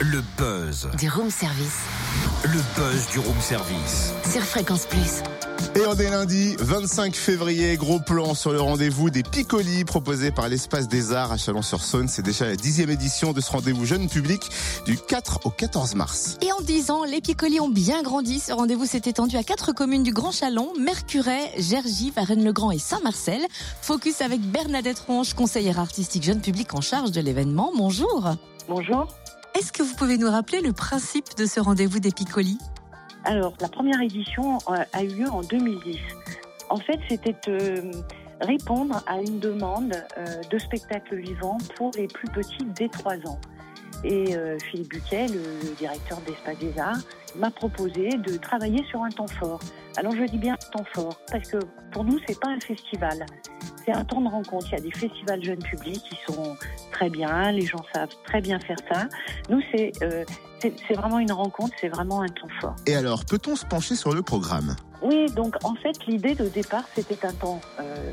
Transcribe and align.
Le 0.00 0.22
buzz. 0.36 0.88
Du 0.96 1.10
room 1.10 1.28
service. 1.28 1.80
Le 2.44 2.60
buzz 2.76 3.08
du 3.10 3.18
room 3.18 3.40
service. 3.40 4.12
Sur 4.30 4.42
Fréquence 4.42 4.86
Plus. 4.86 5.22
Et 5.74 5.84
on 5.88 5.94
est 5.96 6.08
lundi 6.08 6.54
25 6.60 7.16
février, 7.16 7.76
gros 7.76 7.98
plan 7.98 8.34
sur 8.34 8.52
le 8.52 8.60
rendez-vous 8.60 9.10
des 9.10 9.24
Picolis 9.24 9.84
proposé 9.84 10.30
par 10.30 10.48
l'Espace 10.48 10.86
des 10.86 11.12
Arts 11.12 11.32
à 11.32 11.36
Chalon-sur-Saône. 11.36 12.06
C'est 12.06 12.22
déjà 12.22 12.46
la 12.46 12.54
dixième 12.54 12.90
édition 12.90 13.32
de 13.32 13.40
ce 13.40 13.50
rendez-vous 13.50 13.86
jeune 13.86 14.08
public 14.08 14.48
du 14.86 14.96
4 14.96 15.40
au 15.46 15.50
14 15.50 15.96
mars. 15.96 16.38
Et 16.42 16.52
en 16.52 16.60
10 16.60 16.92
ans, 16.92 17.02
les 17.02 17.20
Picolis 17.20 17.58
ont 17.58 17.68
bien 17.68 18.02
grandi. 18.02 18.38
Ce 18.38 18.52
rendez-vous 18.52 18.86
s'est 18.86 19.02
étendu 19.04 19.36
à 19.36 19.42
quatre 19.42 19.72
communes 19.72 20.04
du 20.04 20.12
Grand 20.12 20.30
Chalon, 20.30 20.74
Mercuret, 20.78 21.52
Gergy, 21.58 22.12
Varennes-le-Grand 22.14 22.70
et 22.70 22.78
Saint-Marcel. 22.78 23.40
Focus 23.82 24.20
avec 24.20 24.40
Bernadette 24.40 25.00
Ronge, 25.00 25.34
conseillère 25.34 25.80
artistique 25.80 26.22
jeune 26.22 26.40
public 26.40 26.72
en 26.74 26.80
charge 26.80 27.10
de 27.10 27.20
l'événement. 27.20 27.72
Bonjour. 27.76 28.28
Bonjour. 28.68 29.08
Est-ce 29.58 29.72
que 29.72 29.82
vous 29.82 29.96
pouvez 29.96 30.18
nous 30.18 30.30
rappeler 30.30 30.60
le 30.60 30.72
principe 30.72 31.36
de 31.36 31.44
ce 31.44 31.58
rendez-vous 31.58 31.98
des 31.98 32.12
Picolis 32.12 32.60
Alors, 33.24 33.54
la 33.60 33.68
première 33.68 34.00
édition 34.00 34.58
euh, 34.68 34.84
a 34.92 35.02
eu 35.02 35.08
lieu 35.08 35.28
en 35.28 35.42
2010. 35.42 35.96
En 36.70 36.76
fait, 36.76 37.00
c'était 37.08 37.34
euh, 37.48 37.90
répondre 38.40 39.02
à 39.08 39.16
une 39.16 39.40
demande 39.40 39.94
euh, 40.16 40.26
de 40.48 40.58
spectacle 40.60 41.16
vivant 41.16 41.58
pour 41.74 41.90
les 41.96 42.06
plus 42.06 42.28
petits 42.28 42.66
dès 42.76 42.88
3 42.88 43.14
ans. 43.26 43.40
Et 44.04 44.36
Philippe 44.70 44.90
Buquet, 44.90 45.26
le 45.26 45.74
directeur 45.74 46.20
d'Espace 46.20 46.58
des 46.58 46.78
Arts, 46.78 47.00
m'a 47.34 47.50
proposé 47.50 48.10
de 48.10 48.36
travailler 48.36 48.84
sur 48.84 49.02
un 49.02 49.08
temps 49.08 49.26
fort. 49.26 49.58
Alors 49.96 50.12
je 50.14 50.22
dis 50.22 50.38
bien 50.38 50.54
temps 50.70 50.84
fort 50.94 51.20
parce 51.32 51.50
que 51.50 51.56
pour 51.90 52.04
nous 52.04 52.20
c'est 52.28 52.38
pas 52.38 52.50
un 52.50 52.60
festival, 52.60 53.26
c'est 53.88 53.94
un 53.94 54.04
temps 54.04 54.20
de 54.20 54.28
rencontre. 54.28 54.66
Il 54.68 54.72
y 54.72 54.76
a 54.76 54.80
des 54.80 54.90
festivals 54.90 55.42
jeunes 55.42 55.62
publics 55.62 56.02
qui 56.02 56.16
sont 56.26 56.56
très 56.92 57.08
bien, 57.08 57.52
les 57.52 57.64
gens 57.64 57.82
savent 57.94 58.14
très 58.24 58.40
bien 58.40 58.58
faire 58.60 58.76
ça. 58.92 59.08
Nous 59.48 59.62
c'est 59.72 59.92
euh, 60.02 60.24
c'est 60.60 60.94
vraiment 60.94 61.20
une 61.20 61.32
rencontre, 61.32 61.72
c'est 61.80 61.88
vraiment 61.88 62.20
un 62.20 62.26
temps 62.26 62.48
fort. 62.60 62.74
Et 62.86 62.96
alors, 62.96 63.24
peut-on 63.24 63.54
se 63.54 63.64
pencher 63.64 63.94
sur 63.94 64.12
le 64.12 64.22
programme? 64.22 64.74
Oui, 65.02 65.26
donc 65.36 65.54
en 65.62 65.74
fait, 65.76 66.04
l'idée 66.08 66.34
de 66.34 66.48
départ, 66.48 66.82
c'était 66.96 67.24
un 67.24 67.32
temps 67.32 67.60
euh, 67.78 68.12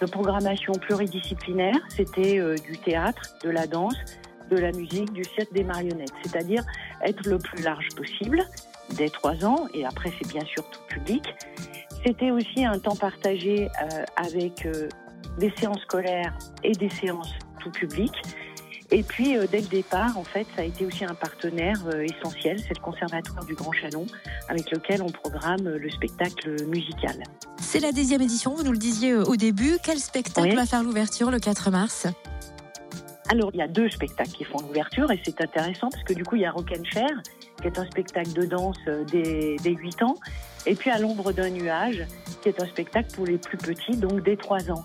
de 0.00 0.06
programmation 0.06 0.72
pluridisciplinaire. 0.72 1.76
C'était 1.88 2.40
euh, 2.40 2.56
du 2.56 2.76
théâtre, 2.78 3.22
de 3.44 3.50
la 3.50 3.68
danse, 3.68 3.94
de 4.50 4.56
la 4.56 4.72
musique, 4.72 5.12
du 5.12 5.22
cirque, 5.22 5.52
des 5.52 5.62
marionnettes. 5.62 6.12
C'est-à-dire 6.24 6.64
être 7.04 7.24
le 7.24 7.38
plus 7.38 7.62
large 7.62 7.86
possible, 7.96 8.44
dès 8.96 9.08
trois 9.08 9.44
ans, 9.44 9.68
et 9.72 9.86
après, 9.86 10.10
c'est 10.18 10.28
bien 10.28 10.44
sûr 10.44 10.68
tout 10.70 10.80
public. 10.88 11.22
C'était 12.04 12.32
aussi 12.32 12.64
un 12.64 12.80
temps 12.80 12.96
partagé 12.96 13.68
euh, 13.68 14.04
avec 14.16 14.66
des 15.38 15.52
séances 15.58 15.80
scolaires 15.82 16.36
et 16.62 16.72
des 16.72 16.90
séances 16.90 17.32
tout 17.60 17.70
public. 17.70 18.12
Et 18.92 19.02
puis, 19.02 19.36
euh, 19.36 19.46
dès 19.50 19.60
le 19.60 19.66
départ, 19.66 20.16
en 20.16 20.22
fait, 20.22 20.46
ça 20.54 20.62
a 20.62 20.64
été 20.64 20.86
aussi 20.86 21.04
un 21.04 21.14
partenaire 21.14 21.76
euh, 21.92 22.04
essentiel, 22.04 22.60
c'est 22.60 22.76
le 22.76 22.82
Conservatoire 22.82 23.44
du 23.44 23.54
Grand 23.54 23.72
Chalon, 23.72 24.06
avec 24.48 24.70
lequel 24.70 25.02
on 25.02 25.08
programme 25.08 25.66
euh, 25.66 25.78
le 25.78 25.90
spectacle 25.90 26.64
musical. 26.66 27.20
C'est 27.60 27.80
la 27.80 27.90
dixième 27.90 28.22
édition, 28.22 28.54
vous 28.54 28.62
nous 28.62 28.70
le 28.70 28.78
disiez 28.78 29.14
au 29.14 29.34
début. 29.34 29.78
Quel 29.82 29.98
spectacle 29.98 30.50
Oui. 30.50 30.54
va 30.54 30.66
faire 30.66 30.84
l'ouverture 30.84 31.32
le 31.32 31.40
4 31.40 31.70
mars? 31.72 32.06
Alors, 33.28 33.50
il 33.52 33.58
y 33.58 33.62
a 33.62 33.66
deux 33.66 33.90
spectacles 33.90 34.30
qui 34.30 34.44
font 34.44 34.58
l'ouverture, 34.60 35.10
et 35.10 35.20
c'est 35.24 35.40
intéressant 35.40 35.88
parce 35.90 36.04
que 36.04 36.12
du 36.12 36.22
coup, 36.22 36.36
il 36.36 36.42
y 36.42 36.46
a 36.46 36.52
Rock 36.52 36.72
and 36.78 36.84
Chair, 36.84 37.10
qui 37.60 37.66
est 37.66 37.78
un 37.80 37.86
spectacle 37.86 38.34
de 38.34 38.44
danse 38.44 38.78
des, 39.10 39.56
des 39.64 39.72
8 39.74 40.02
ans, 40.04 40.14
et 40.64 40.76
puis 40.76 40.90
À 40.90 40.98
l'ombre 40.98 41.32
d'un 41.32 41.50
nuage, 41.50 42.04
qui 42.42 42.48
est 42.50 42.62
un 42.62 42.66
spectacle 42.66 43.14
pour 43.16 43.26
les 43.26 43.38
plus 43.38 43.56
petits, 43.58 43.96
donc 43.96 44.22
des 44.22 44.36
3 44.36 44.70
ans. 44.70 44.84